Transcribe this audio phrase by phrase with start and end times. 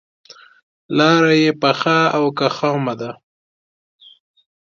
[0.97, 3.11] لاره یې پخه او که خامه ده.